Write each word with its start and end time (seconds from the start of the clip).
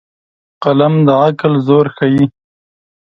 قلم 0.63 0.93
د 1.07 1.09
عقل 1.25 1.53
زور 1.67 1.85
ښيي 1.95 2.23